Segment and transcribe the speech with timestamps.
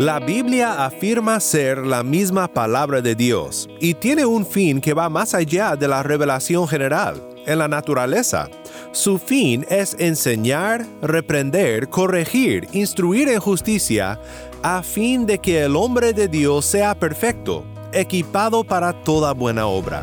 [0.00, 5.10] La Biblia afirma ser la misma palabra de Dios y tiene un fin que va
[5.10, 8.48] más allá de la revelación general, en la naturaleza.
[8.92, 14.18] Su fin es enseñar, reprender, corregir, instruir en justicia,
[14.62, 20.02] a fin de que el hombre de Dios sea perfecto, equipado para toda buena obra.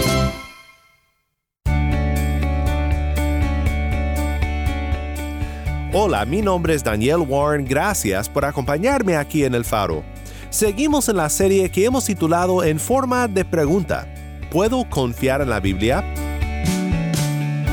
[5.93, 10.05] Hola, mi nombre es Daniel Warren, gracias por acompañarme aquí en El Faro.
[10.49, 14.07] Seguimos en la serie que hemos titulado en forma de pregunta,
[14.49, 16.01] ¿puedo confiar en la Biblia?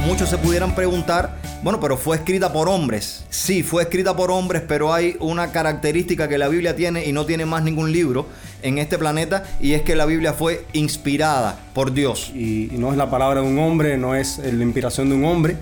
[0.05, 3.25] Muchos se pudieran preguntar, bueno, pero fue escrita por hombres.
[3.31, 7.25] Sí, fue escrita por hombres, pero hay una característica que la Biblia tiene y no
[7.25, 8.27] tiene más ningún libro
[8.63, 12.33] en este planeta y es que la Biblia fue inspirada por Dios.
[12.35, 15.57] Y, no es la palabra de un hombre, no es la inspiración de un hombre.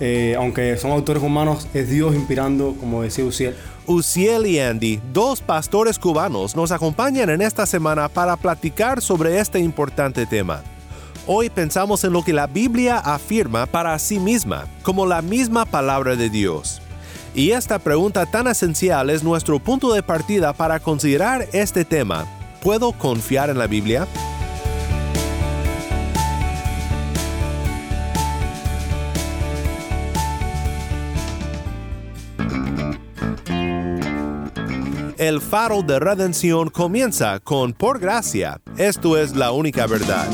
[0.00, 3.54] Eh, aunque son autores humanos, es Dios inspirando, como decía Uciel.
[3.86, 9.58] Uciel y Andy, dos pastores cubanos, nos acompañan en esta semana para platicar sobre este
[9.58, 10.62] importante tema.
[11.26, 16.16] Hoy pensamos en lo que la Biblia afirma para sí misma, como la misma palabra
[16.16, 16.80] de Dios.
[17.34, 22.26] Y esta pregunta tan esencial es nuestro punto de partida para considerar este tema.
[22.62, 24.08] ¿Puedo confiar en la Biblia?
[35.20, 38.58] El faro de redención comienza con por gracia.
[38.78, 40.26] Esto es la única verdad.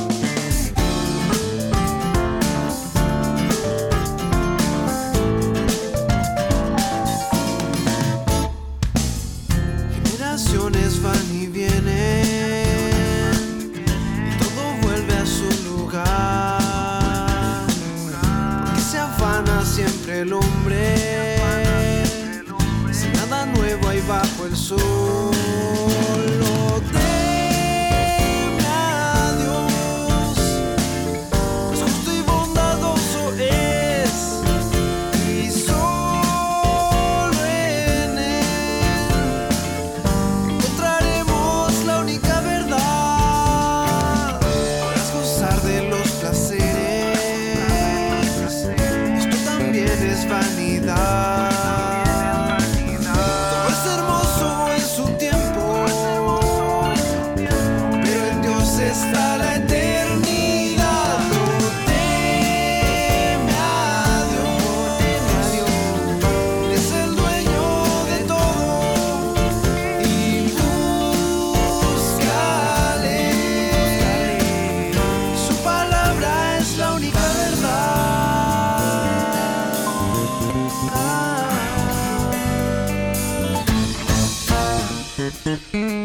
[85.56, 85.95] Mm-hmm.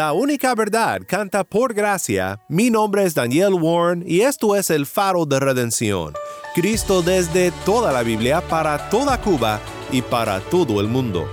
[0.00, 2.40] La única verdad canta por gracia.
[2.48, 6.14] Mi nombre es Daniel Warren y esto es el faro de redención.
[6.54, 9.60] Cristo desde toda la Biblia para toda Cuba
[9.92, 11.28] y para todo el mundo.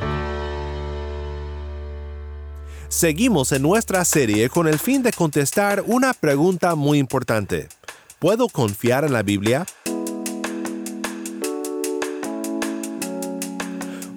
[2.90, 7.70] Seguimos en nuestra serie con el fin de contestar una pregunta muy importante.
[8.20, 9.66] ¿Puedo confiar en la Biblia?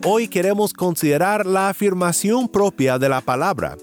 [0.03, 3.77] Hoy queremos considerar la afirmación propia de la palabra,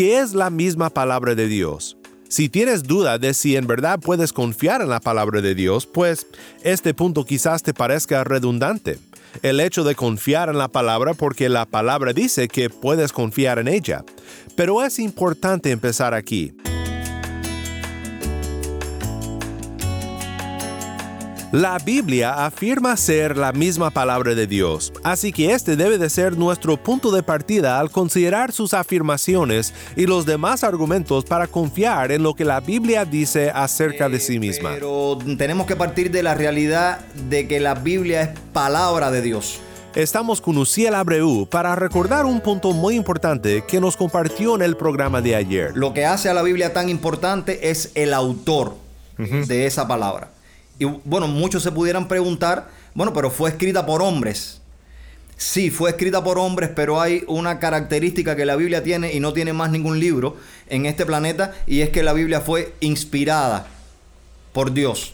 [0.00, 1.98] que es la misma palabra de Dios.
[2.26, 6.26] Si tienes duda de si en verdad puedes confiar en la palabra de Dios, pues
[6.62, 8.98] este punto quizás te parezca redundante.
[9.42, 13.68] El hecho de confiar en la palabra porque la palabra dice que puedes confiar en
[13.68, 14.02] ella.
[14.56, 16.54] Pero es importante empezar aquí.
[21.52, 26.38] La Biblia afirma ser la misma palabra de Dios, así que este debe de ser
[26.38, 32.22] nuestro punto de partida al considerar sus afirmaciones y los demás argumentos para confiar en
[32.22, 34.70] lo que la Biblia dice acerca de sí misma.
[34.74, 39.58] Pero tenemos que partir de la realidad de que la Biblia es palabra de Dios.
[39.96, 44.76] Estamos con Uciel Abreu para recordar un punto muy importante que nos compartió en el
[44.76, 45.72] programa de ayer.
[45.74, 48.76] Lo que hace a la Biblia tan importante es el autor
[49.18, 50.30] de esa palabra.
[50.80, 54.62] Y bueno, muchos se pudieran preguntar, bueno, pero fue escrita por hombres.
[55.36, 59.34] Sí, fue escrita por hombres, pero hay una característica que la Biblia tiene y no
[59.34, 60.38] tiene más ningún libro
[60.68, 63.66] en este planeta, y es que la Biblia fue inspirada
[64.54, 65.12] por Dios.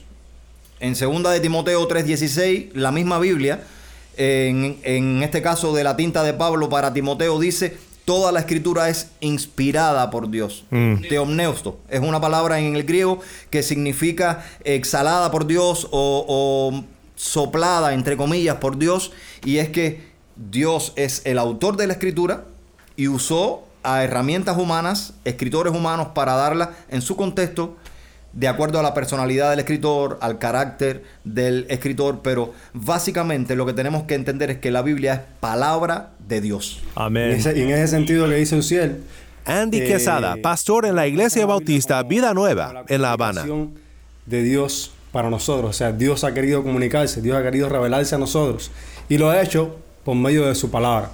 [0.79, 3.65] En 2 de Timoteo 3:16, la misma Biblia,
[4.17, 8.89] en, en este caso de la tinta de Pablo para Timoteo, dice, toda la escritura
[8.89, 10.65] es inspirada por Dios.
[10.71, 11.09] Mm.
[11.09, 13.21] Teomneusto es una palabra en el griego
[13.51, 16.85] que significa exhalada por Dios o, o
[17.17, 19.13] soplada, entre comillas, por Dios.
[19.45, 22.45] Y es que Dios es el autor de la escritura
[22.97, 27.77] y usó a herramientas humanas, escritores humanos, para darla en su contexto
[28.37, 33.73] de acuerdo a la personalidad del escritor, al carácter del escritor, pero básicamente lo que
[33.73, 36.81] tenemos que entender es que la Biblia es palabra de Dios.
[36.85, 37.31] Y, Amén.
[37.31, 38.99] ese- y en ese sentido le dice Uciel.
[39.47, 43.45] Andy eh, Quesada, pastor en la Iglesia Bautista Vida Nueva en La Habana.
[44.27, 45.71] De Dios para nosotros.
[45.71, 48.71] O sea, Dios ha querido comunicarse, Dios ha querido revelarse a nosotros.
[49.09, 51.11] Y lo ha hecho por medio de su palabra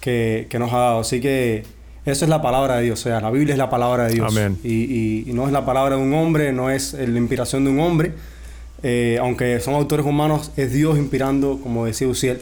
[0.00, 1.00] que, que nos ha dado.
[1.00, 1.64] Así que
[2.06, 3.00] eso es la palabra de Dios.
[3.00, 4.30] O sea, la Biblia es la palabra de Dios.
[4.36, 4.58] Amén.
[4.62, 7.70] Y, y- y no es la palabra de un hombre, no es la inspiración de
[7.70, 8.12] un hombre.
[8.82, 12.40] Eh, aunque son autores humanos, es Dios inspirando, como decía Uciel.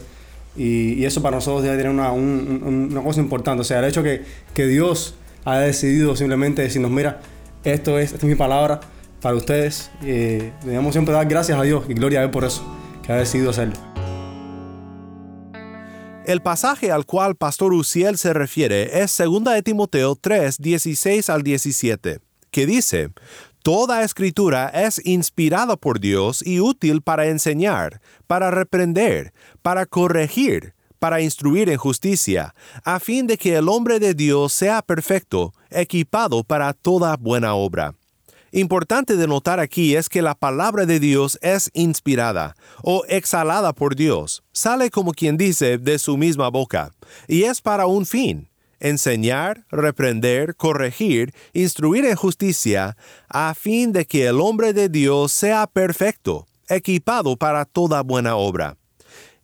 [0.57, 3.61] Y, y eso para nosotros debe tener una, un- un- una cosa importante.
[3.61, 4.23] O sea, el hecho que,
[4.53, 5.15] que Dios
[5.45, 7.21] haya decidido simplemente decirnos, mira,
[7.63, 8.81] esto es, esta es mi palabra
[9.21, 9.89] para ustedes.
[10.03, 12.61] Eh, debemos siempre dar gracias a Dios y gloria a Él por eso,
[13.05, 13.92] que ha decidido hacerlo.
[16.25, 21.43] El pasaje al cual Pastor Uciel se refiere es 2 de Timoteo 3, 16 al
[21.43, 23.09] 17, que dice,
[23.61, 31.19] Toda escritura es inspirada por Dios y útil para enseñar, para reprender, para corregir, para
[31.19, 32.55] instruir en justicia,
[32.85, 37.95] a fin de que el hombre de Dios sea perfecto, equipado para toda buena obra.
[38.55, 43.95] Importante de notar aquí es que la palabra de Dios es inspirada o exhalada por
[43.95, 46.91] Dios, sale como quien dice de su misma boca,
[47.27, 52.95] y es para un fin, enseñar, reprender, corregir, instruir en justicia,
[53.27, 58.77] a fin de que el hombre de Dios sea perfecto, equipado para toda buena obra.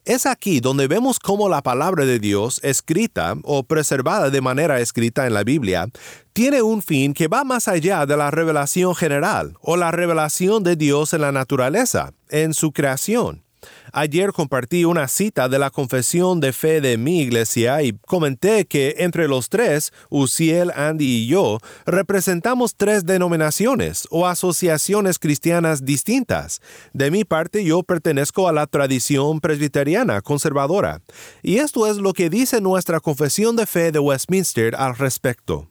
[0.10, 5.28] Es aquí donde vemos cómo la palabra de Dios, escrita o preservada de manera escrita
[5.28, 5.88] en la Biblia,
[6.34, 10.76] tiene un fin que va más allá de la revelación general o la revelación de
[10.76, 13.44] Dios en la naturaleza, en su creación.
[13.92, 18.96] Ayer compartí una cita de la confesión de fe de mi iglesia y comenté que
[19.00, 26.62] entre los tres, Uciel, Andy y yo, representamos tres denominaciones o asociaciones cristianas distintas.
[26.94, 31.02] De mi parte, yo pertenezco a la tradición presbiteriana conservadora.
[31.42, 35.68] Y esto es lo que dice nuestra confesión de fe de Westminster al respecto.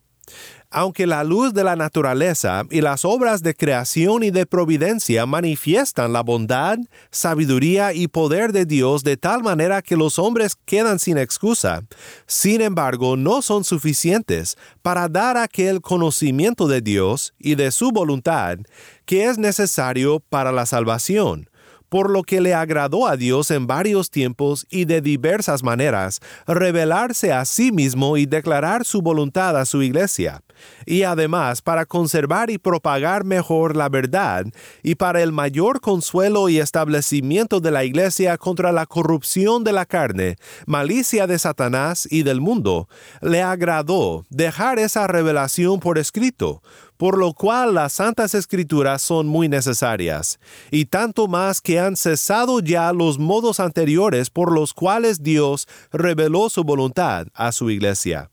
[0.71, 6.13] Aunque la luz de la naturaleza y las obras de creación y de providencia manifiestan
[6.13, 6.77] la bondad,
[7.11, 11.85] sabiduría y poder de Dios de tal manera que los hombres quedan sin excusa,
[12.27, 18.59] sin embargo no son suficientes para dar aquel conocimiento de Dios y de su voluntad
[19.07, 21.49] que es necesario para la salvación
[21.89, 27.33] por lo que le agradó a Dios en varios tiempos y de diversas maneras revelarse
[27.33, 30.43] a sí mismo y declarar su voluntad a su iglesia,
[30.87, 34.47] y además para conservar y propagar mejor la verdad
[34.83, 39.87] y para el mayor consuelo y establecimiento de la iglesia contra la corrupción de la
[39.87, 42.89] carne, malicia de Satanás y del mundo,
[43.21, 46.63] le agradó dejar esa revelación por escrito,
[46.99, 50.39] por lo cual las santas escrituras son muy necesarias,
[50.71, 56.51] y tanto más que han cesado ya los modos anteriores por los cuales Dios reveló
[56.51, 58.31] su voluntad a su iglesia.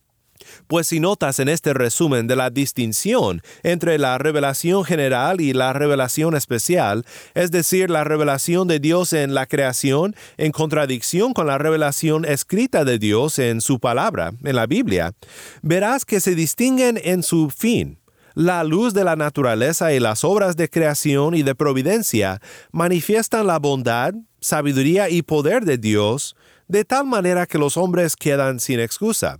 [0.67, 5.73] Pues si notas en este resumen de la distinción entre la revelación general y la
[5.73, 11.57] revelación especial, es decir, la revelación de Dios en la creación en contradicción con la
[11.57, 15.13] revelación escrita de Dios en su palabra, en la Biblia,
[15.61, 17.97] verás que se distinguen en su fin.
[18.35, 22.41] La luz de la naturaleza y las obras de creación y de providencia
[22.73, 26.35] manifiestan la bondad, sabiduría y poder de Dios,
[26.67, 29.39] de tal manera que los hombres quedan sin excusa.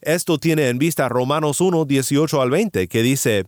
[0.00, 3.44] Esto tiene en vista Romanos 1, 18 al 20, que dice,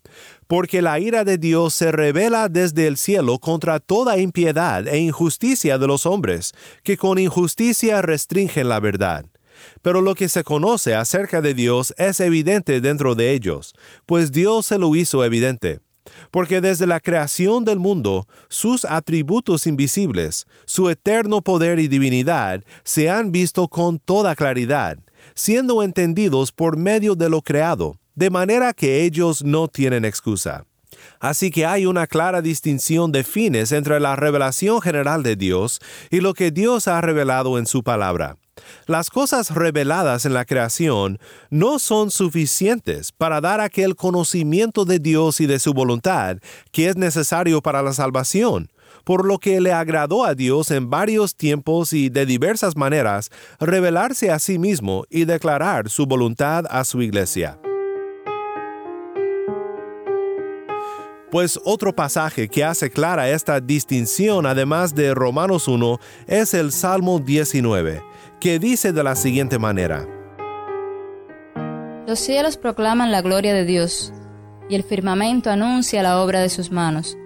[0.47, 5.78] Porque la ira de Dios se revela desde el cielo contra toda impiedad e injusticia
[5.78, 6.52] de los hombres,
[6.85, 9.26] que con injusticia restringen la verdad.
[9.82, 13.75] Pero lo que se conoce acerca de Dios es evidente dentro de ellos,
[14.06, 15.80] pues Dios se lo hizo evidente
[16.30, 23.11] porque desde la creación del mundo, sus atributos invisibles, su eterno poder y divinidad, se
[23.11, 24.99] han visto con toda claridad,
[25.35, 30.64] siendo entendidos por medio de lo creado, de manera que ellos no tienen excusa.
[31.20, 35.80] Así que hay una clara distinción de fines entre la revelación general de Dios
[36.11, 38.37] y lo que Dios ha revelado en su palabra.
[38.86, 41.18] Las cosas reveladas en la creación
[41.50, 46.38] no son suficientes para dar aquel conocimiento de Dios y de su voluntad
[46.72, 48.70] que es necesario para la salvación,
[49.04, 54.30] por lo que le agradó a Dios en varios tiempos y de diversas maneras revelarse
[54.30, 57.58] a sí mismo y declarar su voluntad a su iglesia.
[61.30, 67.18] Pues otro pasaje que hace clara esta distinción, además de Romanos 1, es el Salmo
[67.18, 68.02] 19,
[68.40, 70.06] que dice de la siguiente manera.
[72.06, 74.14] Los cielos proclaman la gloria de Dios,
[74.70, 77.18] y el firmamento anuncia la obra de sus manos.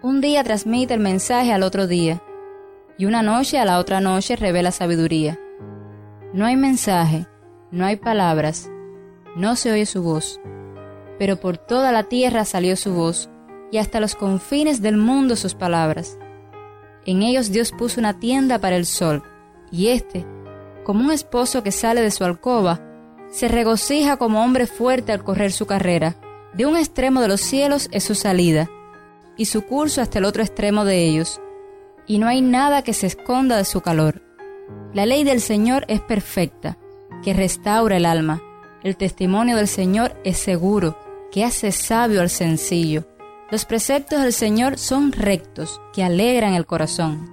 [0.00, 2.22] Un día transmite el mensaje al otro día,
[2.98, 5.40] y una noche a la otra noche revela sabiduría.
[6.32, 7.26] No hay mensaje,
[7.72, 8.70] no hay palabras,
[9.34, 10.40] no se oye su voz,
[11.18, 13.28] pero por toda la tierra salió su voz,
[13.70, 16.18] y hasta los confines del mundo sus palabras.
[17.04, 19.22] En ellos Dios puso una tienda para el sol,
[19.70, 20.26] y éste,
[20.84, 22.80] como un esposo que sale de su alcoba,
[23.30, 26.16] se regocija como hombre fuerte al correr su carrera.
[26.54, 28.70] De un extremo de los cielos es su salida,
[29.36, 31.40] y su curso hasta el otro extremo de ellos,
[32.06, 34.22] y no hay nada que se esconda de su calor.
[34.94, 36.78] La ley del Señor es perfecta,
[37.22, 38.42] que restaura el alma.
[38.82, 40.96] El testimonio del Señor es seguro,
[41.30, 43.04] que hace sabio al sencillo.
[43.50, 47.30] Los preceptos del Señor son rectos, que alegran el corazón.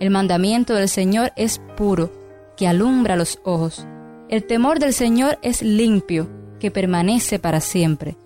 [0.00, 2.12] El mandamiento del Señor es puro,
[2.56, 3.86] que alumbra los ojos.
[4.28, 8.16] El temor del Señor es limpio, que permanece para siempre.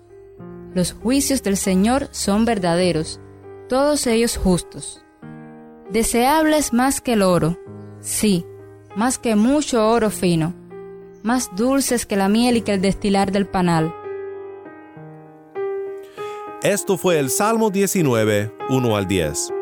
[0.73, 3.19] Los juicios del Señor son verdaderos,
[3.69, 5.03] todos ellos justos.
[5.91, 7.57] Deseables más que el oro,
[7.99, 8.45] sí,
[8.95, 10.53] más que mucho oro fino,
[11.23, 13.93] más dulces que la miel y que el destilar del panal.
[16.63, 19.53] Esto fue el Salmo 19, 1 al 10.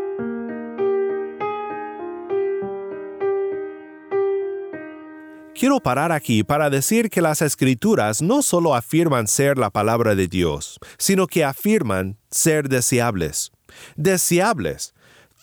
[5.54, 10.30] Quiero parar aquí para decir que las escrituras no solo afirman ser la palabra de
[10.30, 13.52] Dios, sino que afirman ser deseables.
[13.98, 14.95] Deseables.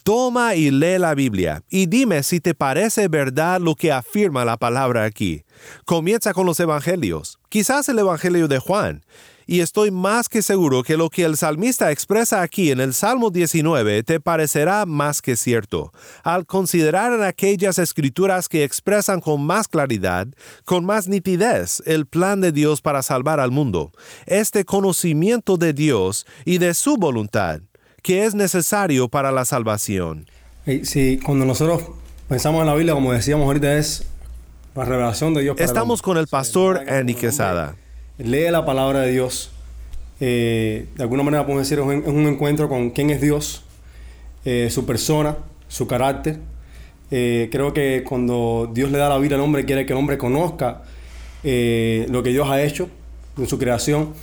[0.03, 4.57] Toma y lee la Biblia y dime si te parece verdad lo que afirma la
[4.57, 5.45] palabra aquí.
[5.85, 9.05] Comienza con los Evangelios, quizás el Evangelio de Juan,
[9.47, 13.31] y estoy más que seguro que lo que el salmista expresa aquí en el Salmo
[13.31, 15.93] 19 te parecerá más que cierto,
[16.25, 20.27] al considerar en aquellas escrituras que expresan con más claridad,
[20.65, 23.93] con más nitidez, el plan de Dios para salvar al mundo,
[24.27, 27.61] este conocimiento de Dios y de su voluntad,
[28.03, 30.27] que es necesario para la salvación.
[30.83, 31.83] Sí, cuando nosotros
[32.29, 34.05] pensamos en la Biblia, como decíamos ahorita, es
[34.75, 35.57] la revelación de Dios.
[35.59, 37.77] Estamos con el pastor Andy Quesada
[38.19, 39.51] lee la palabra de Dios.
[40.21, 43.65] Eh, de alguna manera podemos decir, es un, encuentro con quién es Dios,
[44.45, 45.37] eh, su persona,
[45.69, 46.39] su carácter.
[47.11, 50.19] Eh, creo que cuando Dios le da la vida al hombre, quiere que el hombre
[50.19, 50.83] conozca
[51.43, 52.89] lo que Dios ha hecho
[53.37, 54.15] en su creación.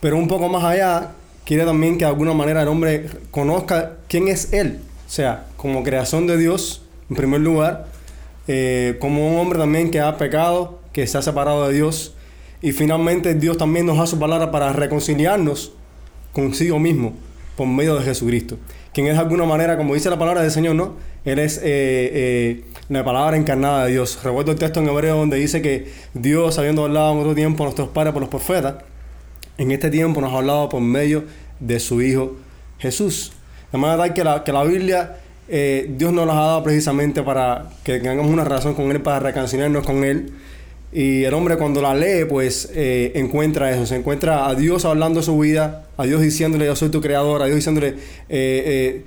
[0.00, 1.12] Pero un poco más allá,
[1.48, 4.80] quiere también que de alguna manera el hombre conozca quién es Él.
[5.06, 7.86] O sea, como creación de Dios, en primer lugar,
[8.98, 12.12] como un hombre también que ha pecado, que se ha separado de Dios
[12.60, 15.72] y finalmente Dios también nos da su palabra para reconciliarnos
[16.34, 17.14] consigo mismo
[17.56, 18.58] por medio de Jesucristo.
[18.92, 20.96] Quien es de alguna manera, como dice la palabra del Señor, ¿no?
[21.24, 24.18] Él es eh, eh, la palabra encarnada de Dios.
[24.22, 27.66] Recuerdo el texto en hebreo donde dice que Dios, habiendo hablado en otro tiempo a
[27.66, 28.74] nuestros padres por los profetas,
[29.58, 31.24] en este tiempo nos ha hablado por medio
[31.60, 32.36] de su Hijo
[32.78, 33.32] Jesús.
[33.72, 35.16] De manera que la, que la Biblia,
[35.48, 39.18] eh, Dios nos la ha dado precisamente para que tengamos una relación con Él, para
[39.18, 40.32] reconciliarnos con Él.
[40.90, 45.22] Y el hombre cuando la lee, pues eh, encuentra eso, se encuentra a Dios hablando
[45.22, 47.96] su vida, a Dios diciéndole yo soy tu creador, a Dios diciéndole
[48.30, 49.04] eh,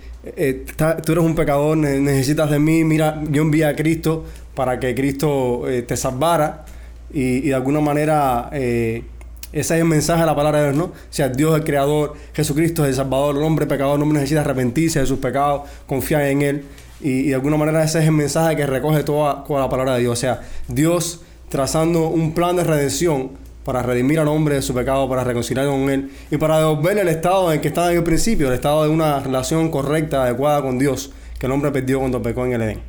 [1.03, 5.63] tú eres un pecador, necesitas de mí, mira, yo envié a Cristo para que Cristo
[5.87, 6.65] te salvara
[7.11, 8.51] y, de alguna manera
[9.53, 10.85] ese es el mensaje de la palabra de Dios, ¿no?
[10.85, 14.99] O sea, Dios el creador, Jesucristo es el salvador, el hombre pecador no necesita arrepentirse
[14.99, 16.65] de sus pecados, confiar en Él.
[17.01, 20.13] Y, de alguna manera ese es el mensaje que recoge toda, la palabra de Dios.
[20.13, 23.31] O sea, Dios trazando un plan de redención
[23.65, 27.09] para redimir al hombre de su pecado, para reconciliarlo con Él y para devolverle el
[27.09, 30.61] estado en el que estaba en el principio, el estado de una relación correcta, adecuada
[30.61, 32.79] con Dios, que el hombre perdió cuando pecó en el Edén.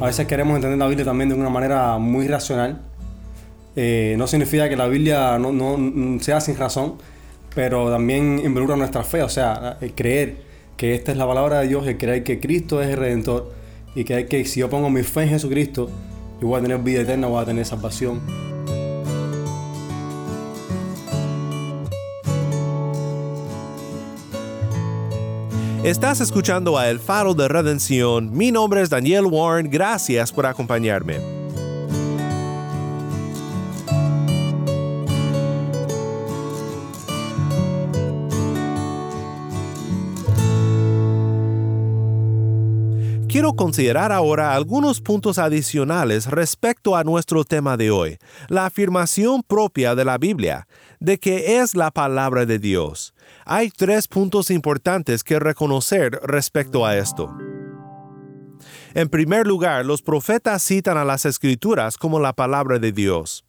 [0.00, 2.80] A veces queremos entender la Biblia también de una manera muy racional,
[3.76, 6.94] eh, no significa que la Biblia no, sea sin razón,
[7.54, 10.38] pero también involucra nuestra fe, o sea, el creer
[10.76, 13.52] que esta es la palabra de Dios, el creer que Cristo es el Redentor
[13.94, 15.90] y que, que si yo pongo mi fe en Jesucristo,
[16.40, 18.20] yo voy a tener vida eterna, voy a tener salvación.
[25.84, 28.36] Estás escuchando a El Faro de Redención.
[28.36, 29.70] Mi nombre es Daniel Warren.
[29.70, 31.35] Gracias por acompañarme.
[43.36, 48.16] Quiero considerar ahora algunos puntos adicionales respecto a nuestro tema de hoy,
[48.48, 50.66] la afirmación propia de la Biblia,
[51.00, 53.12] de que es la palabra de Dios.
[53.44, 57.30] Hay tres puntos importantes que reconocer respecto a esto.
[58.94, 63.45] En primer lugar, los profetas citan a las escrituras como la palabra de Dios.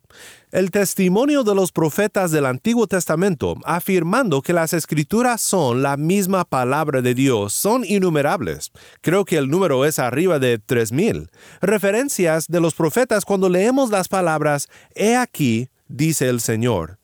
[0.50, 6.46] El testimonio de los profetas del Antiguo Testamento, afirmando que las escrituras son la misma
[6.46, 8.72] palabra de Dios, son innumerables.
[9.02, 11.30] Creo que el número es arriba de 3.000.
[11.60, 16.98] Referencias de los profetas cuando leemos las palabras, He aquí, dice el Señor.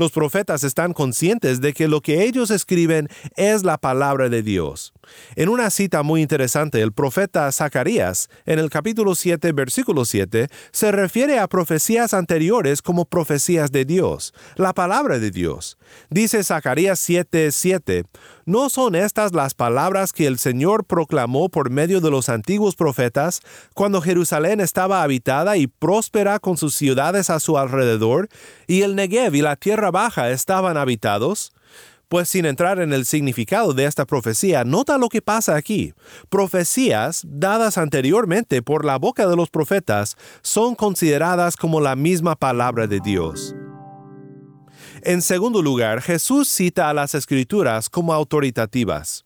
[0.00, 4.94] Los profetas están conscientes de que lo que ellos escriben es la palabra de Dios.
[5.36, 10.90] En una cita muy interesante, el profeta Zacarías, en el capítulo 7, versículo 7, se
[10.90, 15.76] refiere a profecías anteriores como profecías de Dios, la palabra de Dios.
[16.08, 18.04] Dice Zacarías 7, 7,
[18.50, 23.42] ¿No son estas las palabras que el Señor proclamó por medio de los antiguos profetas
[23.74, 28.28] cuando Jerusalén estaba habitada y próspera con sus ciudades a su alrededor,
[28.70, 31.52] y el Negev y la tierra baja estaban habitados?
[32.08, 35.92] Pues sin entrar en el significado de esta profecía, nota lo que pasa aquí.
[36.28, 42.86] Profecías dadas anteriormente por la boca de los profetas son consideradas como la misma palabra
[42.86, 43.56] de Dios.
[45.02, 49.24] En segundo lugar, Jesús cita a las escrituras como autoritativas.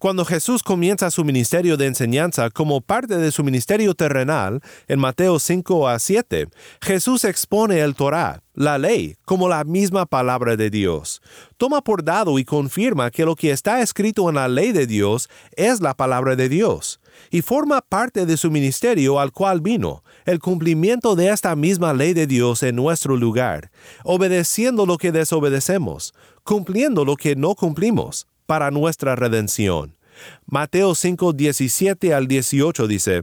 [0.00, 5.40] Cuando Jesús comienza su ministerio de enseñanza como parte de su ministerio terrenal, en Mateo
[5.40, 6.46] 5 a 7,
[6.80, 11.20] Jesús expone el Torah, la ley, como la misma palabra de Dios.
[11.56, 15.28] Toma por dado y confirma que lo que está escrito en la ley de Dios
[15.56, 17.00] es la palabra de Dios,
[17.32, 22.14] y forma parte de su ministerio al cual vino, el cumplimiento de esta misma ley
[22.14, 23.72] de Dios en nuestro lugar,
[24.04, 29.98] obedeciendo lo que desobedecemos, cumpliendo lo que no cumplimos para nuestra redención.
[30.46, 33.22] Mateo 5, 17 al 18 dice,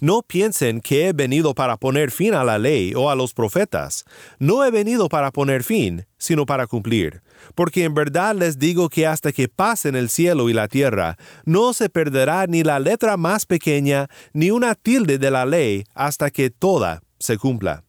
[0.00, 4.04] no piensen que he venido para poner fin a la ley o a los profetas.
[4.40, 7.22] No he venido para poner fin, sino para cumplir.
[7.54, 11.72] Porque en verdad les digo que hasta que pasen el cielo y la tierra, no
[11.72, 16.50] se perderá ni la letra más pequeña, ni una tilde de la ley, hasta que
[16.50, 17.85] toda se cumpla.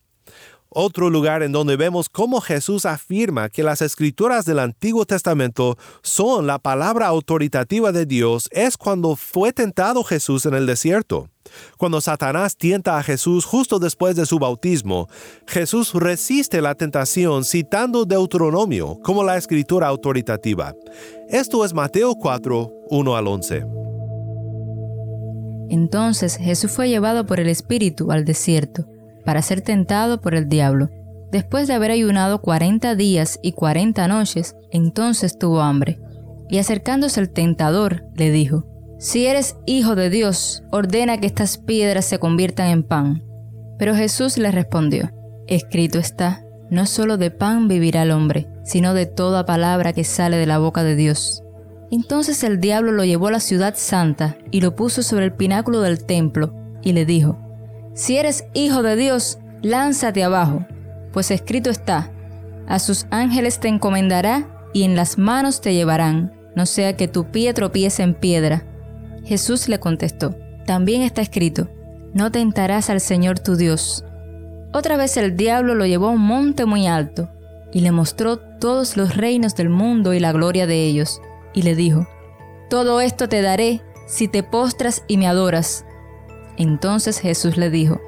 [0.70, 6.46] Otro lugar en donde vemos cómo Jesús afirma que las escrituras del Antiguo Testamento son
[6.46, 11.30] la palabra autoritativa de Dios es cuando fue tentado Jesús en el desierto.
[11.78, 15.08] Cuando Satanás tienta a Jesús justo después de su bautismo,
[15.48, 20.74] Jesús resiste la tentación citando Deuteronomio como la escritura autoritativa.
[21.30, 23.66] Esto es Mateo 4, 1 al 11.
[25.70, 28.86] Entonces Jesús fue llevado por el Espíritu al desierto
[29.28, 30.90] para ser tentado por el diablo.
[31.34, 36.00] Después de haber ayunado cuarenta días y cuarenta noches, entonces tuvo hambre.
[36.48, 38.66] Y acercándose el tentador, le dijo,
[39.00, 43.22] Si eres hijo de Dios, ordena que estas piedras se conviertan en pan.
[43.78, 45.12] Pero Jesús le respondió,
[45.46, 50.38] Escrito está, no solo de pan vivirá el hombre, sino de toda palabra que sale
[50.38, 51.44] de la boca de Dios.
[51.92, 55.82] Entonces el diablo lo llevó a la ciudad santa y lo puso sobre el pináculo
[55.82, 57.47] del templo, y le dijo,
[57.98, 60.64] si eres hijo de Dios, lánzate abajo,
[61.12, 62.12] pues escrito está,
[62.68, 67.32] A sus ángeles te encomendará y en las manos te llevarán, no sea que tu
[67.32, 68.68] pie tropiece en piedra.
[69.26, 70.36] Jesús le contestó,
[70.68, 71.70] también está escrito,
[72.14, 74.06] no tentarás al Señor tu Dios.
[74.74, 77.32] Otra vez el diablo lo llevó a un monte muy alto
[77.74, 81.20] y le mostró todos los reinos del mundo y la gloria de ellos,
[81.56, 82.08] y le dijo,
[82.70, 85.84] Todo esto te daré si te postras y me adoras.
[86.58, 88.02] Entonces Jesús le dijo,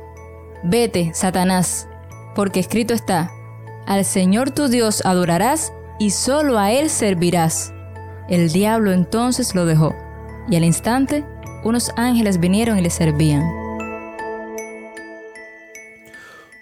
[0.63, 1.88] Vete, Satanás,
[2.35, 3.31] porque escrito está,
[3.85, 7.73] Al Señor tu Dios adorarás y solo a Él servirás.
[8.27, 9.95] El diablo entonces lo dejó,
[10.49, 11.25] y al instante
[11.63, 13.68] unos ángeles vinieron y le servían.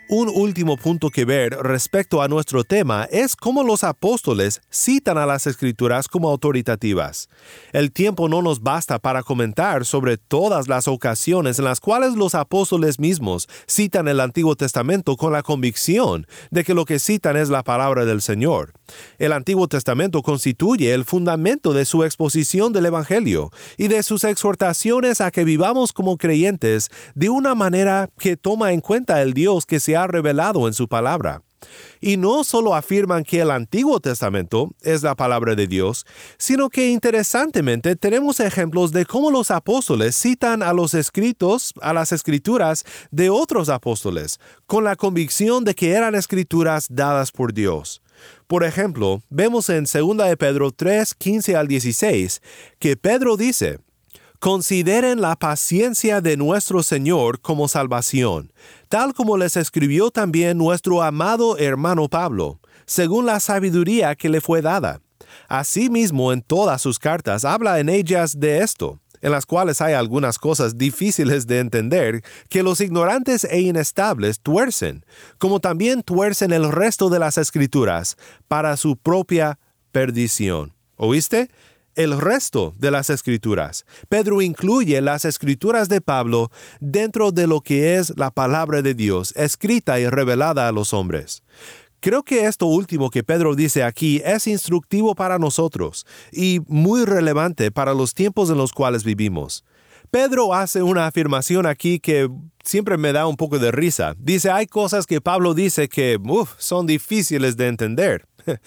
[0.10, 5.26] Un último punto que ver respecto a nuestro tema es cómo los apóstoles citan a
[5.26, 7.28] las escrituras como autoritativas.
[7.74, 12.36] El tiempo no nos basta para comentar sobre todas las ocasiones en las cuales los
[12.36, 17.50] apóstoles mismos citan el Antiguo Testamento con la convicción de que lo que citan es
[17.50, 18.72] la palabra del Señor.
[19.20, 25.20] El Antiguo Testamento constituye el fundamento de su exposición del Evangelio y de sus exhortaciones
[25.20, 29.82] a que vivamos como creyentes de una manera que toma en cuenta el Dios que
[29.82, 31.42] se ha revelado en su palabra.
[32.00, 36.06] Y no solo afirman que el Antiguo Testamento es la palabra de Dios,
[36.38, 42.12] sino que interesantemente tenemos ejemplos de cómo los apóstoles citan a los escritos, a las
[42.12, 48.02] escrituras de otros apóstoles, con la convicción de que eran escrituras dadas por Dios.
[48.48, 52.42] Por ejemplo, vemos en 2 de Pedro 3, 15 al 16,
[52.80, 53.80] que Pedro dice,
[54.40, 58.54] Consideren la paciencia de nuestro Señor como salvación,
[58.88, 64.62] tal como les escribió también nuestro amado hermano Pablo, según la sabiduría que le fue
[64.62, 65.02] dada.
[65.48, 70.38] Asimismo, en todas sus cartas habla en ellas de esto, en las cuales hay algunas
[70.38, 75.04] cosas difíciles de entender que los ignorantes e inestables tuercen,
[75.40, 79.58] como también tuercen el resto de las escrituras para su propia
[79.92, 80.74] perdición.
[80.96, 81.50] ¿Oíste?
[81.98, 83.86] El resto de las escrituras.
[84.08, 89.34] Pedro incluye las escrituras de Pablo dentro de lo que es la palabra de Dios,
[89.36, 91.44] escrita y revelada a los hombres.
[92.00, 97.72] Creo que esto último que Pedro dice aquí es instructivo para nosotros y muy relevante
[97.72, 99.66] para los tiempos en los cuales vivimos.
[100.12, 102.30] Pedro hace una afirmación aquí que
[102.64, 104.16] siempre me da un poco de risa.
[104.20, 106.18] Dice, hay cosas que Pablo dice que
[106.60, 108.26] son difíciles de entender.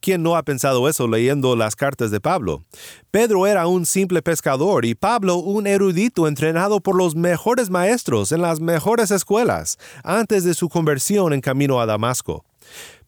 [0.00, 2.64] ¿Quién no ha pensado eso leyendo las cartas de Pablo?
[3.10, 8.42] Pedro era un simple pescador y Pablo un erudito entrenado por los mejores maestros en
[8.42, 12.44] las mejores escuelas antes de su conversión en camino a Damasco.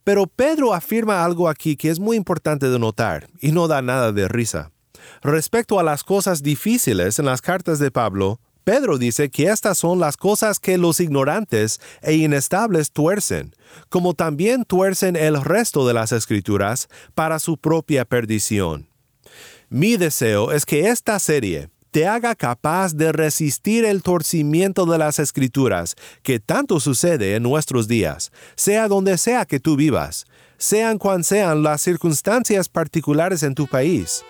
[0.03, 4.11] Pero Pedro afirma algo aquí que es muy importante de notar y no da nada
[4.11, 4.72] de risa.
[5.22, 10.01] Respecto a las cosas difíciles en las cartas de Pablo, Pedro dice que estas son
[10.01, 13.55] las cosas que los ignorantes e inestables tuercen,
[13.88, 18.88] como también tuercen el resto de las escrituras para su propia perdición.
[19.68, 25.18] Mi deseo es que esta serie te haga capaz de resistir el torcimiento de las
[25.18, 31.25] escrituras que tanto sucede en nuestros días, sea donde sea que tú vivas, sean cuan
[31.25, 34.23] sean las circunstancias particulares en tu país.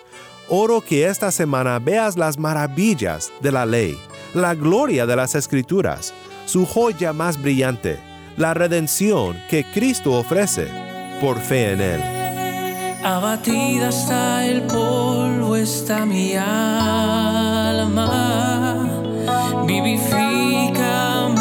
[0.47, 3.97] Oro que esta semana veas las maravillas de la ley
[4.33, 6.13] la gloria de las escrituras,
[6.45, 7.99] su joya más brillante,
[8.37, 10.67] la redención que Cristo ofrece
[11.19, 12.01] por fe en Él.
[13.03, 18.07] Abatida está el polvo, está mi alma,
[19.65, 21.40] vivifícame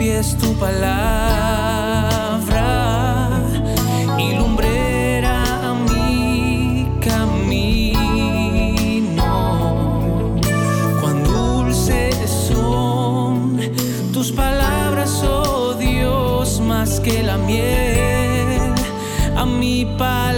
[0.00, 0.80] pies tu palabra
[4.18, 8.00] y lumbrera a mi camino.
[11.02, 13.60] Cuán dulces son
[14.14, 18.72] tus palabras, oh Dios, más que la miel
[19.36, 20.29] a mi paladar.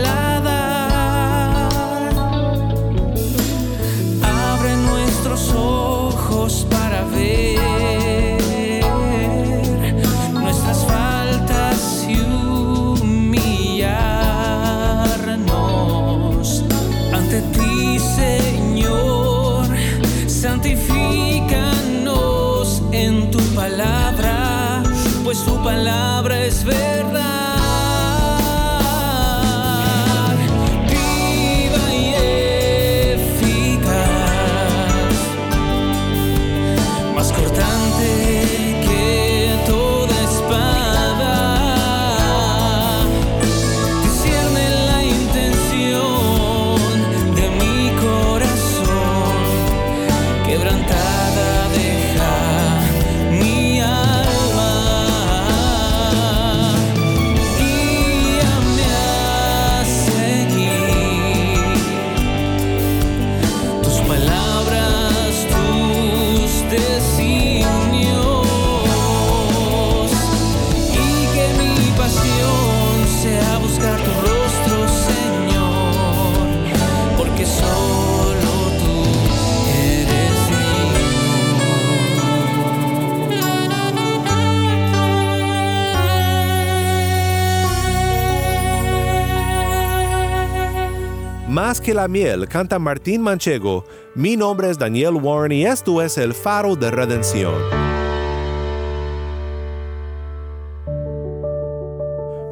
[91.83, 93.85] Que la miel, canta Martín Manchego.
[94.15, 97.55] Mi nombre es Daniel Warren y esto es El Faro de Redención.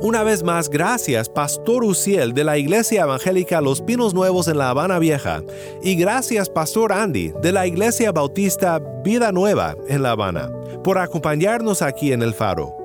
[0.02, 4.70] Una vez más, gracias, Pastor Uciel de la Iglesia Evangélica Los Pinos Nuevos en La
[4.70, 5.42] Habana Vieja.
[5.82, 10.50] Y gracias, Pastor Andy de la Iglesia Bautista Vida Nueva en La Habana,
[10.82, 12.79] por acompañarnos aquí en El Faro.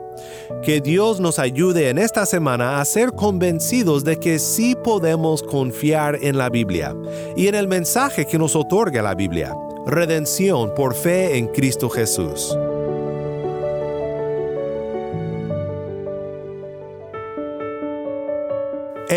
[0.63, 6.17] Que Dios nos ayude en esta semana a ser convencidos de que sí podemos confiar
[6.21, 6.95] en la Biblia
[7.35, 9.53] y en el mensaje que nos otorga la Biblia,
[9.85, 12.57] redención por fe en Cristo Jesús.